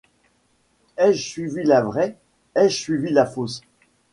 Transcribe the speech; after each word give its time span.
Ai-je 0.97 1.21
suivi 1.29 1.61
la 1.63 1.81
vraie? 1.83 2.17
ai-je 2.55 2.73
suivi 2.75 3.11
la 3.11 3.27
fausse? 3.27 3.61